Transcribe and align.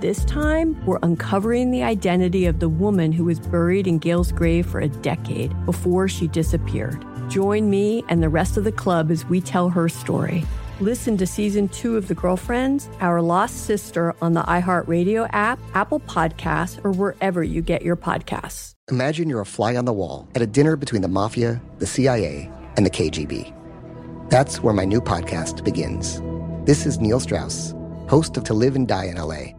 This 0.00 0.24
time, 0.26 0.80
we're 0.86 1.00
uncovering 1.02 1.72
the 1.72 1.82
identity 1.82 2.46
of 2.46 2.60
the 2.60 2.68
woman 2.68 3.10
who 3.10 3.24
was 3.24 3.40
buried 3.40 3.88
in 3.88 3.98
Gail's 3.98 4.30
grave 4.30 4.64
for 4.64 4.78
a 4.78 4.88
decade 4.88 5.52
before 5.66 6.06
she 6.06 6.28
disappeared. 6.28 7.04
Join 7.28 7.68
me 7.68 8.04
and 8.08 8.22
the 8.22 8.28
rest 8.28 8.56
of 8.56 8.62
the 8.62 8.70
club 8.70 9.10
as 9.10 9.24
we 9.24 9.40
tell 9.40 9.68
her 9.70 9.88
story. 9.88 10.44
Listen 10.78 11.16
to 11.16 11.26
season 11.26 11.68
two 11.70 11.96
of 11.96 12.06
The 12.06 12.14
Girlfriends, 12.14 12.88
Our 13.00 13.20
Lost 13.20 13.64
Sister 13.64 14.14
on 14.22 14.34
the 14.34 14.42
iHeartRadio 14.42 15.28
app, 15.32 15.58
Apple 15.74 15.98
Podcasts, 15.98 16.78
or 16.84 16.92
wherever 16.92 17.42
you 17.42 17.60
get 17.60 17.82
your 17.82 17.96
podcasts. 17.96 18.74
Imagine 18.92 19.28
you're 19.28 19.40
a 19.40 19.46
fly 19.46 19.74
on 19.74 19.84
the 19.84 19.92
wall 19.92 20.28
at 20.36 20.42
a 20.42 20.46
dinner 20.46 20.76
between 20.76 21.02
the 21.02 21.08
mafia, 21.08 21.60
the 21.80 21.86
CIA, 21.86 22.48
and 22.76 22.86
the 22.86 22.90
KGB. 22.90 23.52
That's 24.30 24.62
where 24.62 24.74
my 24.74 24.84
new 24.84 25.00
podcast 25.00 25.64
begins. 25.64 26.22
This 26.64 26.86
is 26.86 27.00
Neil 27.00 27.18
Strauss, 27.18 27.74
host 28.08 28.36
of 28.36 28.44
To 28.44 28.54
Live 28.54 28.76
and 28.76 28.86
Die 28.86 29.06
in 29.06 29.16
LA. 29.16 29.58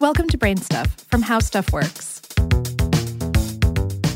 Welcome 0.00 0.28
to 0.28 0.38
Brain 0.38 0.56
Stuff 0.56 1.04
from 1.10 1.20
How 1.20 1.40
Stuff 1.40 1.74
Works. 1.74 2.22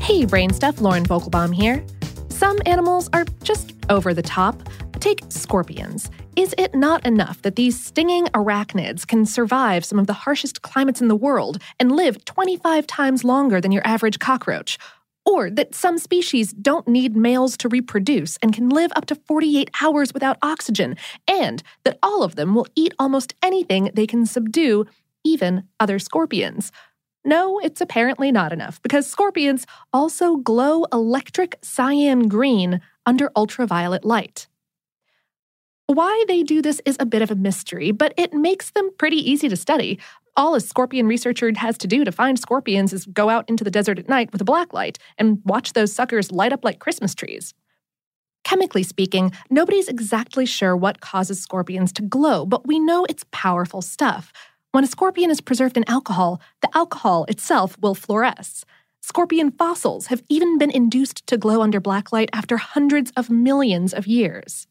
Hey, 0.00 0.24
Brain 0.24 0.54
Stuff, 0.54 0.80
Lauren 0.80 1.04
Vogelbaum 1.04 1.54
here. 1.54 1.84
Some 2.30 2.56
animals 2.64 3.10
are 3.12 3.26
just 3.42 3.74
over 3.90 4.14
the 4.14 4.22
top. 4.22 4.66
Take 5.00 5.20
scorpions. 5.28 6.10
Is 6.34 6.54
it 6.56 6.74
not 6.74 7.04
enough 7.04 7.42
that 7.42 7.56
these 7.56 7.78
stinging 7.78 8.24
arachnids 8.28 9.06
can 9.06 9.26
survive 9.26 9.84
some 9.84 9.98
of 9.98 10.06
the 10.06 10.14
harshest 10.14 10.62
climates 10.62 11.02
in 11.02 11.08
the 11.08 11.14
world 11.14 11.62
and 11.78 11.92
live 11.92 12.24
25 12.24 12.86
times 12.86 13.22
longer 13.22 13.60
than 13.60 13.70
your 13.70 13.86
average 13.86 14.18
cockroach? 14.18 14.78
Or 15.26 15.50
that 15.50 15.74
some 15.74 15.98
species 15.98 16.54
don't 16.54 16.88
need 16.88 17.18
males 17.18 17.54
to 17.58 17.68
reproduce 17.68 18.38
and 18.38 18.54
can 18.54 18.70
live 18.70 18.92
up 18.96 19.04
to 19.06 19.14
48 19.14 19.70
hours 19.82 20.14
without 20.14 20.38
oxygen, 20.40 20.96
and 21.28 21.62
that 21.84 21.98
all 22.02 22.22
of 22.22 22.36
them 22.36 22.54
will 22.54 22.66
eat 22.74 22.94
almost 22.98 23.34
anything 23.42 23.90
they 23.92 24.06
can 24.06 24.24
subdue 24.24 24.86
even 25.26 25.64
other 25.80 25.98
scorpions. 25.98 26.70
No, 27.24 27.58
it's 27.58 27.80
apparently 27.80 28.30
not 28.30 28.52
enough 28.52 28.80
because 28.82 29.06
scorpions 29.06 29.66
also 29.92 30.36
glow 30.36 30.84
electric 30.92 31.58
cyan 31.60 32.28
green 32.28 32.80
under 33.04 33.32
ultraviolet 33.34 34.04
light. 34.04 34.46
Why 35.88 36.24
they 36.28 36.44
do 36.44 36.62
this 36.62 36.80
is 36.84 36.96
a 37.00 37.06
bit 37.06 37.22
of 37.22 37.30
a 37.30 37.36
mystery, 37.36 37.90
but 37.90 38.14
it 38.16 38.32
makes 38.32 38.70
them 38.70 38.90
pretty 38.98 39.18
easy 39.18 39.48
to 39.48 39.56
study. 39.56 39.98
All 40.36 40.54
a 40.54 40.60
scorpion 40.60 41.06
researcher 41.06 41.50
has 41.56 41.76
to 41.78 41.88
do 41.88 42.04
to 42.04 42.12
find 42.12 42.38
scorpions 42.38 42.92
is 42.92 43.06
go 43.06 43.28
out 43.28 43.48
into 43.48 43.64
the 43.64 43.70
desert 43.70 43.98
at 43.98 44.08
night 44.08 44.30
with 44.32 44.40
a 44.40 44.44
black 44.44 44.72
light 44.72 44.98
and 45.18 45.40
watch 45.44 45.72
those 45.72 45.92
suckers 45.92 46.30
light 46.30 46.52
up 46.52 46.64
like 46.64 46.78
Christmas 46.78 47.14
trees. 47.14 47.54
Chemically 48.44 48.84
speaking, 48.84 49.32
nobody's 49.50 49.88
exactly 49.88 50.46
sure 50.46 50.76
what 50.76 51.00
causes 51.00 51.42
scorpions 51.42 51.92
to 51.92 52.02
glow, 52.02 52.46
but 52.46 52.64
we 52.64 52.78
know 52.78 53.04
it's 53.08 53.24
powerful 53.32 53.82
stuff. 53.82 54.32
When 54.76 54.84
a 54.84 54.88
scorpion 54.88 55.30
is 55.30 55.40
preserved 55.40 55.78
in 55.78 55.88
alcohol, 55.88 56.38
the 56.60 56.68
alcohol 56.76 57.24
itself 57.30 57.78
will 57.80 57.94
fluoresce. 57.94 58.62
Scorpion 59.00 59.50
fossils 59.50 60.08
have 60.08 60.22
even 60.28 60.58
been 60.58 60.70
induced 60.70 61.26
to 61.28 61.38
glow 61.38 61.62
under 61.62 61.80
blacklight 61.80 62.28
after 62.34 62.58
hundreds 62.58 63.10
of 63.12 63.30
millions 63.30 63.94
of 63.94 64.06
years. 64.06 64.66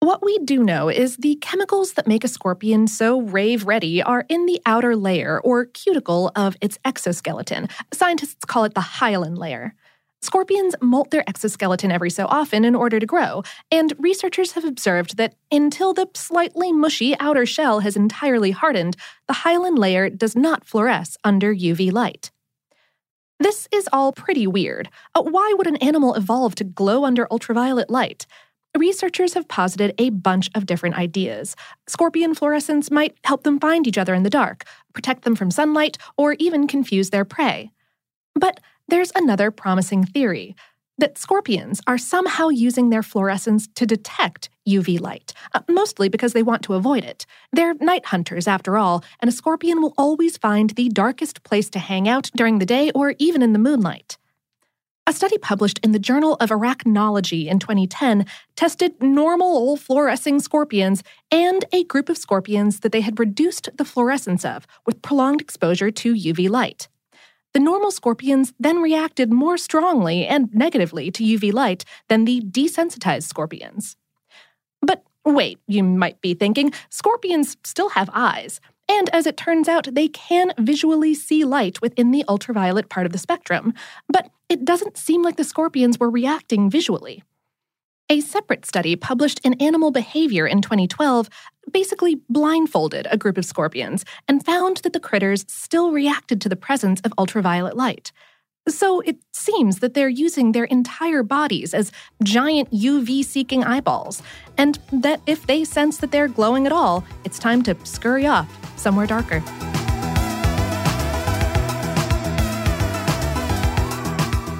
What 0.00 0.22
we 0.22 0.36
do 0.40 0.62
know 0.62 0.90
is 0.90 1.16
the 1.16 1.36
chemicals 1.36 1.94
that 1.94 2.06
make 2.06 2.24
a 2.24 2.28
scorpion 2.28 2.86
so 2.86 3.22
rave 3.22 3.64
ready 3.64 4.02
are 4.02 4.26
in 4.28 4.44
the 4.44 4.60
outer 4.66 4.94
layer 4.94 5.40
or 5.40 5.64
cuticle 5.64 6.30
of 6.36 6.58
its 6.60 6.78
exoskeleton. 6.84 7.68
Scientists 7.94 8.44
call 8.44 8.64
it 8.64 8.74
the 8.74 8.82
hyaline 8.82 9.34
layer. 9.34 9.74
Scorpions 10.22 10.74
molt 10.82 11.10
their 11.10 11.28
exoskeleton 11.28 11.90
every 11.90 12.10
so 12.10 12.26
often 12.26 12.64
in 12.64 12.74
order 12.74 13.00
to 13.00 13.06
grow, 13.06 13.42
and 13.70 13.94
researchers 13.98 14.52
have 14.52 14.64
observed 14.64 15.16
that 15.16 15.34
until 15.50 15.94
the 15.94 16.08
slightly 16.14 16.72
mushy 16.72 17.18
outer 17.18 17.46
shell 17.46 17.80
has 17.80 17.96
entirely 17.96 18.50
hardened, 18.50 18.96
the 19.28 19.32
hyaline 19.32 19.76
layer 19.76 20.10
does 20.10 20.36
not 20.36 20.66
fluoresce 20.66 21.16
under 21.24 21.54
UV 21.54 21.90
light. 21.90 22.30
This 23.38 23.66
is 23.72 23.88
all 23.94 24.12
pretty 24.12 24.46
weird. 24.46 24.90
Why 25.14 25.54
would 25.56 25.66
an 25.66 25.76
animal 25.76 26.14
evolve 26.14 26.54
to 26.56 26.64
glow 26.64 27.06
under 27.06 27.26
ultraviolet 27.30 27.88
light? 27.88 28.26
Researchers 28.76 29.32
have 29.32 29.48
posited 29.48 29.94
a 29.96 30.10
bunch 30.10 30.50
of 30.54 30.66
different 30.66 30.96
ideas. 30.96 31.56
Scorpion 31.88 32.34
fluorescence 32.34 32.90
might 32.90 33.16
help 33.24 33.42
them 33.42 33.58
find 33.58 33.86
each 33.86 33.96
other 33.96 34.12
in 34.12 34.22
the 34.22 34.30
dark, 34.30 34.64
protect 34.92 35.22
them 35.22 35.34
from 35.34 35.50
sunlight, 35.50 35.96
or 36.18 36.34
even 36.34 36.66
confuse 36.66 37.08
their 37.08 37.24
prey. 37.24 37.70
But 38.34 38.60
there's 38.90 39.12
another 39.14 39.50
promising 39.50 40.04
theory 40.04 40.54
that 40.98 41.16
scorpions 41.16 41.80
are 41.86 41.96
somehow 41.96 42.48
using 42.48 42.90
their 42.90 43.02
fluorescence 43.02 43.66
to 43.74 43.86
detect 43.86 44.50
UV 44.68 45.00
light, 45.00 45.32
uh, 45.54 45.60
mostly 45.68 46.08
because 46.08 46.34
they 46.34 46.42
want 46.42 46.62
to 46.62 46.74
avoid 46.74 47.04
it. 47.04 47.24
They're 47.52 47.74
night 47.74 48.06
hunters, 48.06 48.46
after 48.46 48.76
all, 48.76 49.02
and 49.20 49.28
a 49.28 49.32
scorpion 49.32 49.80
will 49.80 49.94
always 49.96 50.36
find 50.36 50.70
the 50.70 50.90
darkest 50.90 51.42
place 51.42 51.70
to 51.70 51.78
hang 51.78 52.08
out 52.08 52.30
during 52.36 52.58
the 52.58 52.66
day 52.66 52.90
or 52.94 53.14
even 53.18 53.40
in 53.40 53.54
the 53.54 53.58
moonlight. 53.58 54.18
A 55.06 55.12
study 55.12 55.38
published 55.38 55.80
in 55.82 55.92
the 55.92 55.98
Journal 55.98 56.36
of 56.38 56.50
Arachnology 56.50 57.46
in 57.46 57.58
2010 57.58 58.26
tested 58.54 59.02
normal 59.02 59.76
fluorescing 59.76 60.38
scorpions 60.40 61.02
and 61.30 61.64
a 61.72 61.84
group 61.84 62.08
of 62.08 62.18
scorpions 62.18 62.80
that 62.80 62.92
they 62.92 63.00
had 63.00 63.18
reduced 63.18 63.70
the 63.76 63.84
fluorescence 63.84 64.44
of 64.44 64.66
with 64.84 65.02
prolonged 65.02 65.40
exposure 65.40 65.90
to 65.90 66.14
UV 66.14 66.50
light. 66.50 66.88
The 67.52 67.60
normal 67.60 67.90
scorpions 67.90 68.52
then 68.60 68.80
reacted 68.80 69.32
more 69.32 69.58
strongly 69.58 70.26
and 70.26 70.52
negatively 70.54 71.10
to 71.10 71.24
UV 71.24 71.52
light 71.52 71.84
than 72.08 72.24
the 72.24 72.40
desensitized 72.40 73.24
scorpions. 73.24 73.96
But 74.82 75.04
Wait, 75.24 75.58
you 75.66 75.82
might 75.82 76.20
be 76.22 76.34
thinking, 76.34 76.72
scorpions 76.88 77.56
still 77.64 77.90
have 77.90 78.08
eyes. 78.12 78.60
And 78.88 79.08
as 79.10 79.26
it 79.26 79.36
turns 79.36 79.68
out, 79.68 79.94
they 79.94 80.08
can 80.08 80.52
visually 80.58 81.14
see 81.14 81.44
light 81.44 81.80
within 81.80 82.10
the 82.10 82.24
ultraviolet 82.26 82.88
part 82.88 83.06
of 83.06 83.12
the 83.12 83.18
spectrum. 83.18 83.74
But 84.08 84.30
it 84.48 84.64
doesn't 84.64 84.96
seem 84.96 85.22
like 85.22 85.36
the 85.36 85.44
scorpions 85.44 86.00
were 86.00 86.10
reacting 86.10 86.70
visually. 86.70 87.22
A 88.10 88.18
separate 88.18 88.66
study 88.66 88.96
published 88.96 89.38
in 89.44 89.54
Animal 89.62 89.92
Behavior 89.92 90.44
in 90.44 90.62
2012 90.62 91.30
basically 91.70 92.16
blindfolded 92.28 93.06
a 93.08 93.16
group 93.16 93.38
of 93.38 93.44
scorpions 93.44 94.04
and 94.26 94.44
found 94.44 94.78
that 94.78 94.92
the 94.92 94.98
critters 94.98 95.44
still 95.46 95.92
reacted 95.92 96.40
to 96.40 96.48
the 96.48 96.56
presence 96.56 97.00
of 97.02 97.12
ultraviolet 97.18 97.76
light. 97.76 98.10
So 98.68 98.98
it 99.02 99.18
seems 99.32 99.78
that 99.78 99.94
they're 99.94 100.08
using 100.08 100.50
their 100.50 100.64
entire 100.64 101.22
bodies 101.22 101.72
as 101.72 101.92
giant 102.24 102.72
UV 102.72 103.24
seeking 103.24 103.62
eyeballs, 103.62 104.24
and 104.58 104.80
that 104.92 105.20
if 105.28 105.46
they 105.46 105.62
sense 105.62 105.98
that 105.98 106.10
they're 106.10 106.26
glowing 106.26 106.66
at 106.66 106.72
all, 106.72 107.04
it's 107.24 107.38
time 107.38 107.62
to 107.62 107.76
scurry 107.84 108.26
off 108.26 108.48
somewhere 108.76 109.06
darker. 109.06 109.38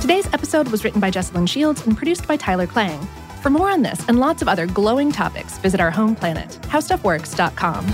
Today's 0.00 0.26
episode 0.34 0.66
was 0.68 0.82
written 0.82 1.00
by 1.00 1.12
Jesslyn 1.12 1.48
Shields 1.48 1.86
and 1.86 1.96
produced 1.96 2.26
by 2.26 2.36
Tyler 2.36 2.66
Klang. 2.66 3.06
For 3.46 3.50
more 3.50 3.70
on 3.70 3.80
this 3.80 4.08
and 4.08 4.18
lots 4.18 4.42
of 4.42 4.48
other 4.48 4.66
glowing 4.66 5.12
topics, 5.12 5.56
visit 5.58 5.80
our 5.80 5.92
home 5.92 6.16
planet, 6.16 6.48
howstuffworks.com. 6.62 7.84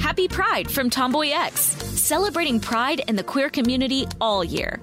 Happy 0.00 0.26
Pride 0.26 0.68
from 0.68 0.90
Tomboy 0.90 1.30
X, 1.30 1.60
celebrating 1.62 2.58
pride 2.58 3.02
and 3.06 3.16
the 3.16 3.22
queer 3.22 3.50
community 3.50 4.08
all 4.20 4.42
year. 4.42 4.82